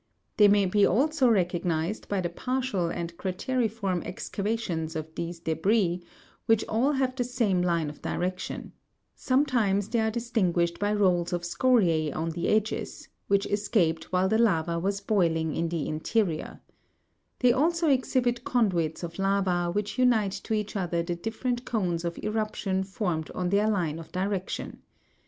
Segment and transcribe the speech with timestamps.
[0.37, 6.01] They may be also recognised by the partial and crate'riform excavations of these debris,
[6.47, 8.71] which all have the same line of direction;
[9.13, 14.39] sometimes they are distinguished by rolls of scoria on the edges, which escaped while the
[14.39, 16.61] lava was boiling in the interior;
[17.41, 22.17] they also exhibit conduits of lava, which unite to each other the different cones of
[22.23, 24.81] eruption formed on their line of direction.